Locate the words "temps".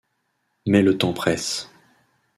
0.97-1.13